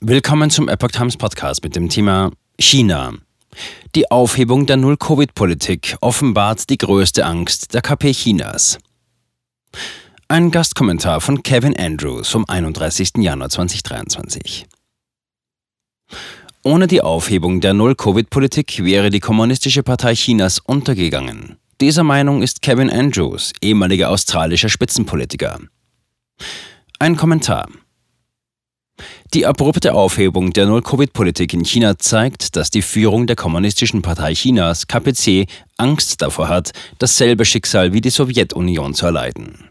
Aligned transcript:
Willkommen 0.00 0.50
zum 0.50 0.68
Epoch 0.68 0.90
Times 0.90 1.16
Podcast 1.16 1.62
mit 1.62 1.76
dem 1.76 1.88
Thema 1.88 2.32
China. 2.58 3.14
Die 3.94 4.10
Aufhebung 4.10 4.66
der 4.66 4.76
Null-Covid-Politik 4.76 5.96
offenbart 6.00 6.68
die 6.68 6.78
größte 6.78 7.24
Angst 7.24 7.72
der 7.74 7.80
KP 7.80 8.12
Chinas. 8.12 8.78
Ein 10.26 10.50
Gastkommentar 10.50 11.20
von 11.20 11.44
Kevin 11.44 11.76
Andrews 11.78 12.28
vom 12.28 12.44
31. 12.46 13.12
Januar 13.18 13.50
2023. 13.50 14.66
Ohne 16.64 16.88
die 16.88 17.00
Aufhebung 17.00 17.60
der 17.60 17.72
Null-Covid-Politik 17.72 18.84
wäre 18.84 19.10
die 19.10 19.20
Kommunistische 19.20 19.84
Partei 19.84 20.14
Chinas 20.14 20.58
untergegangen. 20.58 21.56
Dieser 21.80 22.02
Meinung 22.02 22.42
ist 22.42 22.62
Kevin 22.62 22.90
Andrews, 22.90 23.52
ehemaliger 23.62 24.10
australischer 24.10 24.68
Spitzenpolitiker. 24.68 25.60
Ein 26.98 27.16
Kommentar. 27.16 27.68
Die 29.32 29.46
abrupte 29.46 29.94
Aufhebung 29.94 30.52
der 30.52 30.66
Null-Covid-Politik 30.66 31.54
in 31.54 31.64
China 31.64 31.98
zeigt, 31.98 32.56
dass 32.56 32.70
die 32.70 32.82
Führung 32.82 33.26
der 33.26 33.36
Kommunistischen 33.36 34.02
Partei 34.02 34.34
Chinas, 34.34 34.86
KPC, 34.86 35.46
Angst 35.76 36.22
davor 36.22 36.48
hat, 36.48 36.70
dasselbe 36.98 37.44
Schicksal 37.44 37.92
wie 37.92 38.00
die 38.00 38.10
Sowjetunion 38.10 38.94
zu 38.94 39.06
erleiden. 39.06 39.70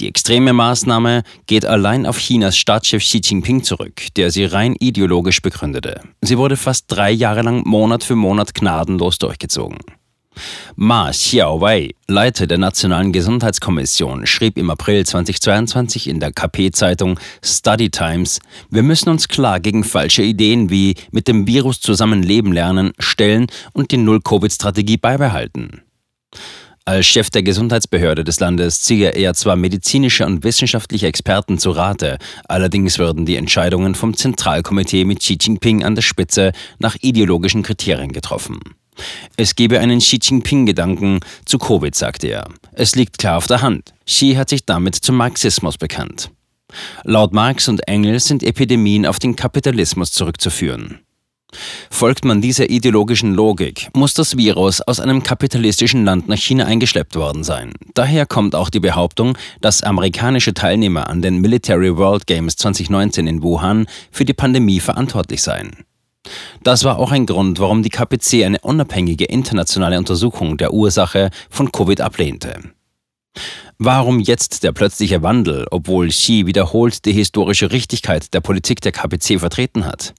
Die 0.00 0.08
extreme 0.08 0.52
Maßnahme 0.52 1.22
geht 1.46 1.64
allein 1.64 2.06
auf 2.06 2.18
Chinas 2.18 2.56
Staatschef 2.56 3.02
Xi 3.02 3.20
Jinping 3.22 3.62
zurück, 3.62 4.02
der 4.16 4.32
sie 4.32 4.44
rein 4.44 4.74
ideologisch 4.78 5.40
begründete. 5.40 6.00
Sie 6.20 6.36
wurde 6.38 6.56
fast 6.56 6.86
drei 6.88 7.12
Jahre 7.12 7.42
lang 7.42 7.62
Monat 7.64 8.02
für 8.02 8.16
Monat 8.16 8.54
gnadenlos 8.54 9.18
durchgezogen. 9.18 9.78
Ma 10.84 11.12
Xiaowei, 11.12 11.94
Leiter 12.08 12.48
der 12.48 12.58
Nationalen 12.58 13.12
Gesundheitskommission, 13.12 14.26
schrieb 14.26 14.58
im 14.58 14.68
April 14.68 15.06
2022 15.06 16.08
in 16.08 16.18
der 16.18 16.32
KP-Zeitung 16.32 17.20
Study 17.40 17.88
Times, 17.88 18.40
wir 18.68 18.82
müssen 18.82 19.08
uns 19.08 19.28
klar 19.28 19.60
gegen 19.60 19.84
falsche 19.84 20.24
Ideen 20.24 20.70
wie 20.70 20.96
mit 21.12 21.28
dem 21.28 21.46
Virus 21.46 21.80
zusammenleben 21.80 22.52
lernen, 22.52 22.94
stellen 22.98 23.46
und 23.72 23.92
die 23.92 23.96
Null-Covid-Strategie 23.96 24.96
beibehalten. 24.96 25.82
Als 26.84 27.06
Chef 27.06 27.30
der 27.30 27.44
Gesundheitsbehörde 27.44 28.24
des 28.24 28.40
Landes 28.40 28.82
ziehe 28.82 29.10
er 29.10 29.34
zwar 29.34 29.54
medizinische 29.54 30.26
und 30.26 30.42
wissenschaftliche 30.42 31.06
Experten 31.06 31.58
zu 31.58 31.70
Rate, 31.70 32.18
allerdings 32.48 32.98
würden 32.98 33.24
die 33.24 33.36
Entscheidungen 33.36 33.94
vom 33.94 34.16
Zentralkomitee 34.16 35.04
mit 35.04 35.20
Xi 35.20 35.38
Jinping 35.40 35.84
an 35.84 35.94
der 35.94 36.02
Spitze 36.02 36.50
nach 36.80 36.96
ideologischen 37.00 37.62
Kriterien 37.62 38.10
getroffen. 38.10 38.58
Es 39.36 39.54
gebe 39.54 39.80
einen 39.80 40.00
Xi 40.00 40.18
Jinping-Gedanken 40.22 41.20
zu 41.44 41.58
Covid, 41.58 41.94
sagte 41.94 42.28
er. 42.28 42.48
Es 42.72 42.94
liegt 42.94 43.18
klar 43.18 43.38
auf 43.38 43.46
der 43.46 43.62
Hand. 43.62 43.94
Xi 44.06 44.34
hat 44.34 44.50
sich 44.50 44.64
damit 44.64 44.96
zum 44.96 45.16
Marxismus 45.16 45.78
bekannt. 45.78 46.30
Laut 47.04 47.32
Marx 47.32 47.68
und 47.68 47.86
Engels 47.88 48.26
sind 48.26 48.42
Epidemien 48.42 49.06
auf 49.06 49.18
den 49.18 49.36
Kapitalismus 49.36 50.12
zurückzuführen. 50.12 51.00
Folgt 51.90 52.24
man 52.24 52.40
dieser 52.40 52.70
ideologischen 52.70 53.34
Logik, 53.34 53.90
muss 53.94 54.14
das 54.14 54.38
Virus 54.38 54.80
aus 54.80 55.00
einem 55.00 55.22
kapitalistischen 55.22 56.04
Land 56.04 56.28
nach 56.28 56.38
China 56.38 56.64
eingeschleppt 56.64 57.14
worden 57.14 57.44
sein. 57.44 57.72
Daher 57.94 58.24
kommt 58.24 58.54
auch 58.54 58.70
die 58.70 58.80
Behauptung, 58.80 59.36
dass 59.60 59.82
amerikanische 59.82 60.54
Teilnehmer 60.54 61.10
an 61.10 61.20
den 61.20 61.42
Military 61.42 61.94
World 61.96 62.26
Games 62.26 62.56
2019 62.56 63.26
in 63.26 63.42
Wuhan 63.42 63.86
für 64.10 64.24
die 64.24 64.32
Pandemie 64.32 64.80
verantwortlich 64.80 65.42
seien. 65.42 65.84
Das 66.64 66.84
war 66.84 66.98
auch 66.98 67.10
ein 67.10 67.26
Grund, 67.26 67.58
warum 67.58 67.82
die 67.82 67.90
KPC 67.90 68.44
eine 68.44 68.60
unabhängige 68.60 69.24
internationale 69.24 69.98
Untersuchung 69.98 70.56
der 70.56 70.72
Ursache 70.72 71.30
von 71.50 71.72
Covid 71.72 72.00
ablehnte. 72.00 72.60
Warum 73.78 74.20
jetzt 74.20 74.62
der 74.62 74.70
plötzliche 74.72 75.22
Wandel, 75.22 75.66
obwohl 75.70 76.08
Xi 76.08 76.46
wiederholt 76.46 77.04
die 77.04 77.12
historische 77.12 77.72
Richtigkeit 77.72 78.32
der 78.32 78.40
Politik 78.40 78.80
der 78.80 78.92
KPC 78.92 79.40
vertreten 79.40 79.86
hat? 79.86 80.14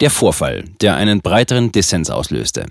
Der 0.00 0.10
Vorfall, 0.10 0.64
der 0.80 0.96
einen 0.96 1.20
breiteren 1.20 1.70
Dissens 1.70 2.10
auslöste. 2.10 2.66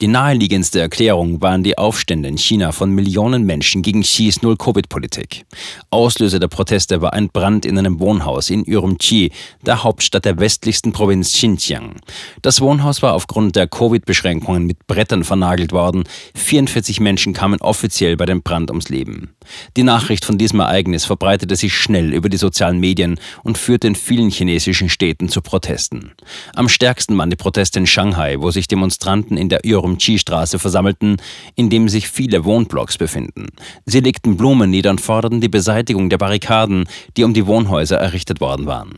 Die 0.00 0.08
naheliegendste 0.08 0.80
Erklärung 0.80 1.42
waren 1.42 1.62
die 1.62 1.76
Aufstände 1.76 2.26
in 2.26 2.38
China 2.38 2.72
von 2.72 2.90
Millionen 2.90 3.44
Menschen 3.44 3.82
gegen 3.82 4.00
Xis 4.00 4.40
Null-Covid-Politik. 4.40 5.44
Auslöser 5.90 6.38
der 6.38 6.48
Proteste 6.48 7.02
war 7.02 7.12
ein 7.12 7.28
Brand 7.28 7.66
in 7.66 7.76
einem 7.76 8.00
Wohnhaus 8.00 8.48
in 8.48 8.64
Urumqi, 8.66 9.30
der 9.66 9.84
Hauptstadt 9.84 10.24
der 10.24 10.38
westlichsten 10.38 10.92
Provinz 10.92 11.34
Xinjiang. 11.34 11.96
Das 12.40 12.62
Wohnhaus 12.62 13.02
war 13.02 13.12
aufgrund 13.12 13.56
der 13.56 13.68
Covid-Beschränkungen 13.68 14.64
mit 14.64 14.86
Brettern 14.86 15.22
vernagelt 15.22 15.72
worden. 15.72 16.04
44 16.34 16.98
Menschen 17.00 17.34
kamen 17.34 17.60
offiziell 17.60 18.16
bei 18.16 18.24
dem 18.24 18.40
Brand 18.40 18.70
ums 18.70 18.88
Leben. 18.88 19.34
Die 19.76 19.82
Nachricht 19.84 20.24
von 20.24 20.38
diesem 20.38 20.60
Ereignis 20.60 21.04
verbreitete 21.04 21.56
sich 21.56 21.74
schnell 21.74 22.12
über 22.12 22.28
die 22.28 22.36
sozialen 22.36 22.80
Medien 22.80 23.18
und 23.42 23.58
führte 23.58 23.86
in 23.86 23.94
vielen 23.94 24.30
chinesischen 24.30 24.88
Städten 24.88 25.28
zu 25.28 25.40
Protesten. 25.40 26.12
Am 26.54 26.68
stärksten 26.68 27.16
waren 27.16 27.30
die 27.30 27.36
Proteste 27.36 27.78
in 27.78 27.86
Shanghai, 27.86 28.36
wo 28.40 28.50
sich 28.50 28.68
Demonstranten 28.68 29.36
in 29.36 29.48
der 29.48 29.64
Urumqi 29.64 30.00
Urumqi-Straße 30.00 30.58
versammelten, 30.58 31.16
in 31.54 31.70
dem 31.70 31.88
sich 31.88 32.08
viele 32.08 32.44
Wohnblocks 32.44 32.98
befinden. 32.98 33.46
Sie 33.84 34.00
legten 34.00 34.36
Blumen 34.36 34.70
nieder 34.70 34.90
und 34.90 35.00
forderten 35.00 35.40
die 35.40 35.48
Beseitigung 35.48 36.08
der 36.08 36.18
Barrikaden, 36.18 36.84
die 37.16 37.24
um 37.24 37.34
die 37.34 37.46
Wohnhäuser 37.46 37.98
errichtet 37.98 38.40
worden 38.40 38.66
waren. 38.66 38.94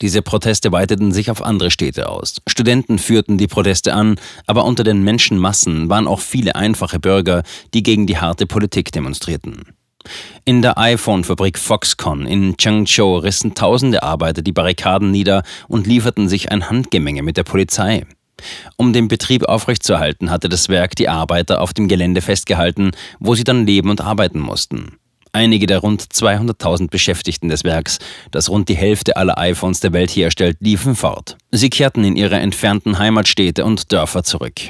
Diese 0.00 0.22
Proteste 0.22 0.72
weiteten 0.72 1.12
sich 1.12 1.30
auf 1.30 1.42
andere 1.42 1.70
Städte 1.70 2.08
aus. 2.08 2.42
Studenten 2.48 2.98
führten 2.98 3.38
die 3.38 3.46
Proteste 3.46 3.94
an, 3.94 4.16
aber 4.46 4.64
unter 4.64 4.82
den 4.84 5.02
Menschenmassen 5.02 5.88
waren 5.88 6.08
auch 6.08 6.20
viele 6.20 6.56
einfache 6.56 6.98
Bürger, 6.98 7.42
die 7.72 7.82
gegen 7.82 8.06
die 8.06 8.18
harte 8.18 8.46
Politik 8.46 8.90
demonstrierten. 8.92 9.62
In 10.44 10.62
der 10.62 10.78
iPhone-Fabrik 10.78 11.58
Foxconn 11.58 12.26
in 12.26 12.56
Changzhou 12.56 13.16
rissen 13.16 13.54
tausende 13.54 14.02
Arbeiter 14.02 14.42
die 14.42 14.52
Barrikaden 14.52 15.10
nieder 15.10 15.42
und 15.68 15.86
lieferten 15.86 16.28
sich 16.28 16.52
ein 16.52 16.68
Handgemenge 16.68 17.22
mit 17.22 17.36
der 17.36 17.44
Polizei. 17.44 18.06
Um 18.76 18.92
den 18.92 19.08
Betrieb 19.08 19.44
aufrechtzuerhalten, 19.44 20.30
hatte 20.30 20.48
das 20.48 20.68
Werk 20.68 20.96
die 20.96 21.08
Arbeiter 21.08 21.60
auf 21.60 21.72
dem 21.72 21.88
Gelände 21.88 22.20
festgehalten, 22.20 22.90
wo 23.18 23.34
sie 23.34 23.44
dann 23.44 23.66
leben 23.66 23.90
und 23.90 24.00
arbeiten 24.00 24.40
mussten. 24.40 24.98
Einige 25.32 25.66
der 25.66 25.78
rund 25.78 26.00
200.000 26.00 26.90
Beschäftigten 26.90 27.48
des 27.48 27.64
Werks, 27.64 27.98
das 28.30 28.48
rund 28.50 28.68
die 28.68 28.76
Hälfte 28.76 29.16
aller 29.16 29.36
iPhones 29.36 29.80
der 29.80 29.92
Welt 29.92 30.10
herstellt, 30.10 30.58
liefen 30.60 30.94
fort. 30.94 31.36
Sie 31.50 31.70
kehrten 31.70 32.04
in 32.04 32.14
ihre 32.14 32.36
entfernten 32.36 32.98
Heimatstädte 32.98 33.64
und 33.64 33.90
Dörfer 33.92 34.22
zurück. 34.22 34.60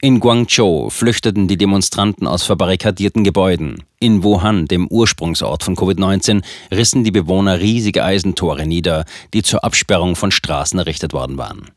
In 0.00 0.20
Guangzhou 0.20 0.90
flüchteten 0.90 1.48
die 1.48 1.56
Demonstranten 1.56 2.26
aus 2.26 2.42
verbarrikadierten 2.42 3.24
Gebäuden. 3.24 3.84
In 3.98 4.22
Wuhan, 4.22 4.66
dem 4.66 4.88
Ursprungsort 4.88 5.62
von 5.62 5.76
Covid-19, 5.76 6.42
rissen 6.70 7.04
die 7.04 7.10
Bewohner 7.10 7.60
riesige 7.60 8.04
Eisentore 8.04 8.66
nieder, 8.66 9.04
die 9.34 9.42
zur 9.42 9.64
Absperrung 9.64 10.16
von 10.16 10.30
Straßen 10.30 10.78
errichtet 10.78 11.12
worden 11.12 11.38
waren. 11.38 11.70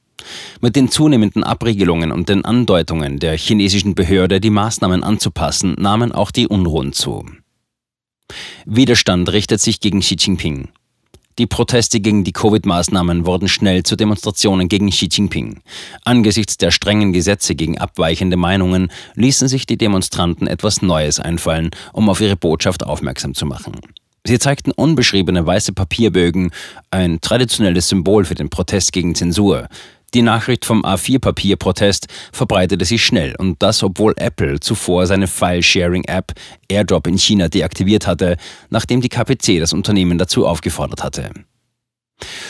Mit 0.62 0.76
den 0.76 0.90
zunehmenden 0.90 1.44
Abregelungen 1.44 2.12
und 2.12 2.30
den 2.30 2.46
Andeutungen 2.46 3.20
der 3.20 3.38
chinesischen 3.38 3.96
Behörde, 3.96 4.40
die 4.40 4.50
Maßnahmen 4.50 5.04
anzupassen, 5.04 5.76
nahmen 5.78 6.12
auch 6.12 6.32
die 6.32 6.48
Unruhen 6.48 6.94
zu. 6.94 7.26
Widerstand 8.66 9.32
richtet 9.32 9.62
sich 9.62 9.80
gegen 9.80 10.00
Xi 10.00 10.16
Jinping. 10.18 10.70
Die 11.38 11.48
Proteste 11.48 12.00
gegen 12.00 12.24
die 12.24 12.32
Covid-Maßnahmen 12.32 13.26
wurden 13.26 13.50
schnell 13.50 13.84
zu 13.84 13.98
Demonstrationen 13.98 14.70
gegen 14.70 14.90
Xi 14.90 15.10
Jinping. 15.12 15.60
Angesichts 16.06 16.56
der 16.56 16.72
strengen 16.72 17.12
Gesetze 17.12 17.56
gegen 17.56 17.78
abweichende 17.78 18.38
Meinungen 18.38 18.90
ließen 19.16 19.50
sich 19.50 19.66
die 19.66 19.78
Demonstranten 19.78 20.48
etwas 20.48 20.82
Neues 20.82 21.20
einfallen, 21.20 21.72
um 21.92 22.08
auf 22.10 22.22
ihre 22.22 22.38
Botschaft 22.38 22.86
aufmerksam 22.86 23.34
zu 23.36 23.46
machen. 23.46 23.74
Sie 24.24 24.40
zeigten 24.40 24.72
unbeschriebene 24.72 25.46
weiße 25.46 25.74
Papierbögen, 25.74 26.52
ein 26.90 27.20
traditionelles 27.20 27.90
Symbol 27.90 28.24
für 28.24 28.36
den 28.36 28.50
Protest 28.50 28.94
gegen 28.94 29.14
Zensur. 29.14 29.68
Die 30.16 30.22
Nachricht 30.22 30.64
vom 30.64 30.86
A4-Papier-Protest 30.86 32.08
verbreitete 32.32 32.86
sich 32.86 33.04
schnell 33.04 33.36
und 33.38 33.62
das, 33.62 33.84
obwohl 33.84 34.14
Apple 34.16 34.62
zuvor 34.62 35.08
seine 35.08 35.28
File-Sharing-App 35.28 36.32
AirDrop 36.70 37.08
in 37.08 37.18
China 37.18 37.50
deaktiviert 37.50 38.08
hatte, 38.08 38.38
nachdem 38.70 39.02
die 39.02 39.10
KPC 39.10 39.60
das 39.60 39.74
Unternehmen 39.74 40.18
dazu 40.18 40.48
aufgefordert 40.48 41.04
hatte. 41.04 41.32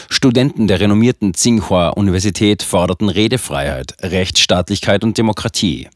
Studenten 0.10 0.68
der 0.68 0.80
renommierten 0.80 1.34
Tsinghua-Universität 1.34 2.62
forderten 2.62 3.10
Redefreiheit, 3.10 3.96
Rechtsstaatlichkeit 4.00 5.04
und 5.04 5.18
Demokratie. 5.18 5.88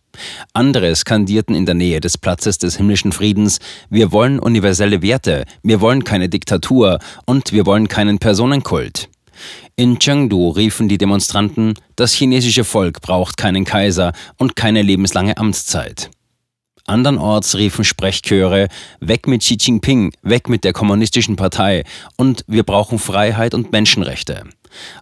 Andere 0.54 0.96
skandierten 0.96 1.54
in 1.54 1.68
der 1.68 1.76
Nähe 1.76 2.00
des 2.00 2.18
Platzes 2.18 2.58
des 2.58 2.78
himmlischen 2.78 3.12
Friedens, 3.12 3.60
wir 3.92 4.12
wollen 4.12 4.40
universelle 4.40 5.04
Werte, 5.04 5.46
wir 5.62 5.82
wollen 5.82 6.04
keine 6.04 6.30
Diktatur 6.30 6.98
und 7.28 7.54
wir 7.54 7.68
wollen 7.68 7.88
keinen 7.88 8.18
Personenkult. 8.18 9.08
In 9.76 10.00
Chengdu 10.00 10.50
riefen 10.50 10.90
die 10.90 10.98
Demonstranten, 10.98 11.74
das 11.96 12.14
chinesische 12.14 12.64
Volk 12.64 13.02
braucht 13.02 13.38
keinen 13.38 13.66
Kaiser 13.66 14.14
und 14.38 14.56
keine 14.56 14.82
lebenslange 14.82 15.38
Amtszeit. 15.38 16.10
Andernorts 16.86 17.56
riefen 17.56 17.86
Sprechchöre, 17.86 18.68
weg 19.00 19.28
mit 19.28 19.42
Xi 19.42 19.58
Jinping, 19.60 20.12
weg 20.24 20.50
mit 20.50 20.64
der 20.64 20.74
kommunistischen 20.74 21.36
Partei 21.36 21.84
und 22.18 22.44
wir 22.48 22.64
brauchen 22.64 22.98
Freiheit 22.98 23.54
und 23.54 23.72
Menschenrechte. 23.72 24.46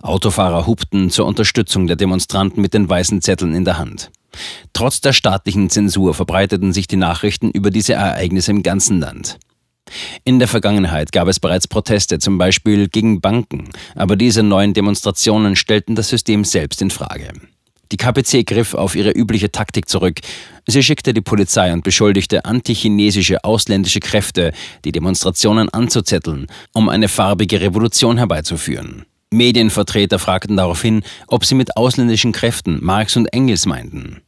Autofahrer 0.02 0.68
hupten 0.68 1.10
zur 1.10 1.26
Unterstützung 1.26 1.88
der 1.88 1.96
Demonstranten 1.96 2.62
mit 2.62 2.74
den 2.74 2.90
weißen 2.90 3.22
Zetteln 3.22 3.56
in 3.56 3.66
der 3.66 3.78
Hand. 3.78 4.12
Trotz 4.74 5.02
der 5.02 5.14
staatlichen 5.14 5.70
Zensur 5.70 6.14
verbreiteten 6.14 6.74
sich 6.74 6.88
die 6.88 6.98
Nachrichten 6.98 7.52
über 7.52 7.72
diese 7.72 7.94
Ereignisse 7.94 8.52
im 8.52 8.64
ganzen 8.64 9.00
Land. 9.00 9.40
In 10.24 10.40
der 10.40 10.48
Vergangenheit 10.48 11.12
gab 11.12 11.28
es 11.28 11.40
bereits 11.40 11.68
Proteste, 11.68 12.20
zum 12.20 12.38
Beispiel 12.38 12.88
gegen 12.88 13.22
Banken, 13.22 13.70
aber 13.96 14.16
diese 14.16 14.44
neuen 14.44 14.74
Demonstrationen 14.74 15.56
stellten 15.56 15.96
das 15.96 16.10
System 16.10 16.44
selbst 16.44 16.82
in 16.82 16.90
Frage. 16.90 17.32
Die 17.92 17.98
KPC 17.98 18.46
griff 18.46 18.74
auf 18.74 18.96
ihre 18.96 19.12
übliche 19.12 19.52
Taktik 19.52 19.88
zurück. 19.88 20.20
Sie 20.66 20.84
schickte 20.84 21.14
die 21.14 21.22
Polizei 21.22 21.72
und 21.72 21.84
beschuldigte 21.84 22.44
antichinesische 22.44 23.44
ausländische 23.46 24.02
Kräfte, 24.02 24.52
die 24.84 24.92
Demonstrationen 24.92 25.70
anzuzetteln, 25.70 26.48
um 26.74 26.90
eine 26.90 27.08
farbige 27.08 27.62
Revolution 27.62 28.18
herbeizuführen. 28.18 29.06
Medienvertreter 29.32 30.20
fragten 30.20 30.58
daraufhin, 30.58 31.04
ob 31.28 31.46
sie 31.46 31.56
mit 31.56 31.78
ausländischen 31.78 32.32
Kräften 32.34 32.80
Marx 32.84 33.16
und 33.16 33.28
Engels 33.28 33.66
meinten. 33.66 34.22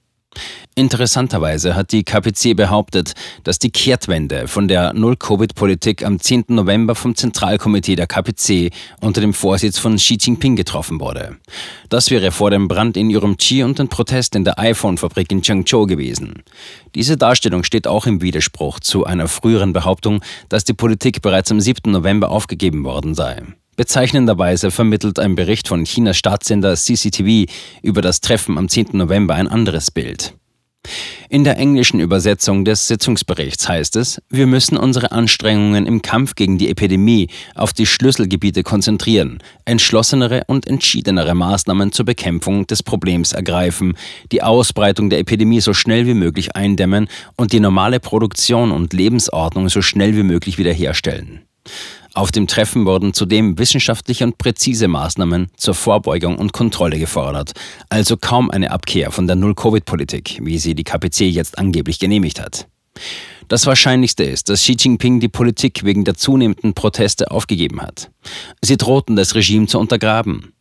Interessanterweise 0.80 1.76
hat 1.76 1.92
die 1.92 2.06
KPC 2.06 2.56
behauptet, 2.56 3.12
dass 3.44 3.60
die 3.60 3.70
Kehrtwende 3.70 4.48
von 4.48 4.70
der 4.70 4.94
Null-Covid-Politik 4.94 6.06
am 6.06 6.22
10. 6.22 6.46
November 6.48 6.96
vom 6.96 7.16
Zentralkomitee 7.16 7.98
der 7.98 8.08
KPC 8.08 8.72
unter 9.02 9.20
dem 9.20 9.34
Vorsitz 9.34 9.78
von 9.78 9.98
Xi 9.98 10.18
Jinping 10.18 10.56
getroffen 10.56 11.02
wurde. 11.02 11.36
Das 11.90 12.12
wäre 12.12 12.32
vor 12.32 12.50
dem 12.50 12.70
Brand 12.70 12.96
in 12.96 13.14
Urumqi 13.14 13.62
und 13.62 13.78
den 13.78 13.90
Protest 13.90 14.38
in 14.38 14.46
der 14.46 14.58
iPhone-Fabrik 14.58 15.30
in 15.34 15.42
Changzhou 15.42 15.86
gewesen. 15.86 16.44
Diese 16.96 17.18
Darstellung 17.18 17.66
steht 17.66 17.86
auch 17.86 18.08
im 18.08 18.22
Widerspruch 18.22 18.80
zu 18.80 19.04
einer 19.04 19.28
früheren 19.28 19.74
Behauptung, 19.74 20.24
dass 20.48 20.64
die 20.64 20.74
Politik 20.74 21.22
bereits 21.22 21.52
am 21.52 21.60
7. 21.60 21.92
November 21.92 22.32
aufgegeben 22.32 22.86
worden 22.86 23.16
sei. 23.16 23.44
Bezeichnenderweise 23.76 24.72
vermittelt 24.72 25.20
ein 25.20 25.36
Bericht 25.36 25.68
von 25.68 25.84
Chinas 25.84 26.16
Staatssender 26.16 26.74
CCTV 26.78 27.52
über 27.82 28.02
das 28.02 28.22
Treffen 28.22 28.58
am 28.58 28.70
10. 28.70 28.92
November 28.94 29.36
ein 29.36 29.50
anderes 29.50 29.92
Bild. 29.92 30.36
In 31.32 31.44
der 31.44 31.58
englischen 31.58 32.00
Übersetzung 32.00 32.66
des 32.66 32.88
Sitzungsberichts 32.88 33.70
heißt 33.70 33.98
es, 33.98 34.20
wir 34.30 34.48
müssen 34.48 34.78
unsere 34.78 35.12
Anstrengungen 35.12 35.86
im 35.86 36.02
Kampf 36.02 36.34
gegen 36.34 36.58
die 36.58 36.70
Epidemie 36.70 37.28
auf 37.54 37.72
die 37.72 37.86
Schlüsselgebiete 37.86 38.64
konzentrieren, 38.64 39.38
entschlossenere 39.64 40.42
und 40.48 40.66
entschiedenere 40.66 41.36
Maßnahmen 41.36 41.92
zur 41.92 42.06
Bekämpfung 42.06 42.66
des 42.66 42.82
Problems 42.82 43.34
ergreifen, 43.34 43.96
die 44.32 44.42
Ausbreitung 44.42 45.12
der 45.12 45.20
Epidemie 45.20 45.62
so 45.62 45.74
schnell 45.74 46.08
wie 46.08 46.16
möglich 46.16 46.56
eindämmen 46.56 47.08
und 47.36 47.54
die 47.54 47.60
normale 47.60 48.00
Produktion 48.00 48.72
und 48.72 48.94
Lebensordnung 48.94 49.70
so 49.70 49.84
schnell 49.84 50.16
wie 50.16 50.24
möglich 50.24 50.58
wiederherstellen. 50.58 51.42
Auf 52.14 52.32
dem 52.32 52.48
Treffen 52.48 52.86
wurden 52.86 53.14
zudem 53.14 53.58
wissenschaftliche 53.58 54.24
und 54.24 54.38
präzise 54.38 54.88
Maßnahmen 54.88 55.48
zur 55.56 55.74
Vorbeugung 55.74 56.38
und 56.38 56.54
Kontrolle 56.54 56.98
gefordert, 56.98 57.52
also 57.90 58.18
kaum 58.18 58.50
eine 58.50 58.72
Abkehr 58.72 59.12
von 59.12 59.28
der 59.28 59.36
Null-Covid-Politik, 59.36 60.40
wie 60.42 60.58
sie 60.58 60.76
die 60.76 60.84
KPC 60.84 61.22
jetzt 61.22 61.58
angeblich 61.58 62.00
genehmigt 62.00 62.42
hat. 62.42 62.68
Das 63.48 63.66
Wahrscheinlichste 63.66 64.24
ist, 64.24 64.50
dass 64.50 64.62
Xi 64.62 64.76
Jinping 64.80 65.20
die 65.20 65.28
Politik 65.28 65.84
wegen 65.84 66.04
der 66.04 66.16
zunehmenden 66.16 66.74
Proteste 66.74 67.32
aufgegeben 67.32 67.82
hat. 67.82 68.12
Sie 68.62 68.78
drohten 68.78 69.16
das 69.16 69.34
Regime 69.36 69.68
zu 69.68 69.80
untergraben. 69.80 70.54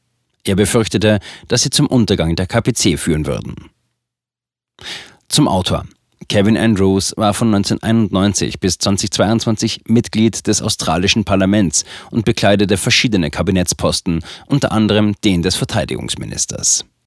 Er 0.44 0.56
befürchtete, 0.56 1.18
dass 1.48 1.62
sie 1.62 1.70
zum 1.70 1.86
Untergang 1.86 2.36
der 2.36 2.46
KPC 2.46 2.98
führen 2.98 3.26
würden. 3.26 3.56
Zum 5.28 5.48
Autor. 5.48 5.84
Kevin 6.28 6.58
Andrews 6.58 7.14
war 7.16 7.32
von 7.32 7.54
1991 7.54 8.60
bis 8.60 8.76
2022 8.76 9.82
Mitglied 9.86 10.46
des 10.46 10.60
australischen 10.60 11.24
Parlaments 11.24 11.86
und 12.10 12.26
bekleidete 12.26 12.76
verschiedene 12.76 13.30
Kabinettsposten, 13.30 14.22
unter 14.46 14.72
anderem 14.72 15.14
den 15.24 15.40
des 15.40 15.56
Verteidigungsministers. 15.56 16.84